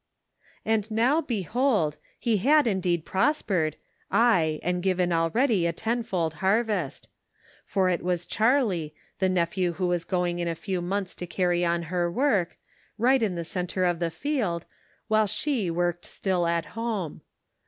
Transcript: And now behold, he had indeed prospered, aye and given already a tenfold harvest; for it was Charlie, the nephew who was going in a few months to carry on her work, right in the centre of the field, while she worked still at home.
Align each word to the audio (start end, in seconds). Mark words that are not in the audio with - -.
And 0.65 0.89
now 0.89 1.21
behold, 1.21 1.97
he 2.17 2.37
had 2.37 2.65
indeed 2.65 3.05
prospered, 3.05 3.75
aye 4.09 4.59
and 4.63 4.81
given 4.81 5.13
already 5.13 5.67
a 5.67 5.73
tenfold 5.73 6.33
harvest; 6.41 7.07
for 7.63 7.87
it 7.87 8.01
was 8.01 8.25
Charlie, 8.25 8.95
the 9.19 9.29
nephew 9.29 9.73
who 9.73 9.85
was 9.85 10.03
going 10.03 10.39
in 10.39 10.47
a 10.47 10.55
few 10.55 10.81
months 10.81 11.13
to 11.13 11.27
carry 11.27 11.63
on 11.63 11.83
her 11.83 12.09
work, 12.11 12.57
right 12.97 13.21
in 13.21 13.35
the 13.35 13.45
centre 13.45 13.85
of 13.85 13.99
the 13.99 14.09
field, 14.09 14.65
while 15.07 15.27
she 15.27 15.69
worked 15.69 16.05
still 16.07 16.47
at 16.47 16.65
home. 16.73 17.21